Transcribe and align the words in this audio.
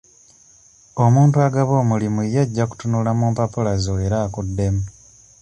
Omuntu 1.03 1.35
agaba 1.47 1.73
omulimu 1.81 2.21
ye 2.33 2.39
ajja 2.45 2.65
kutunula 2.69 3.11
mu 3.19 3.25
mpapula 3.33 3.71
zo 3.83 3.93
era 4.05 4.17
akuddemu. 4.25 4.81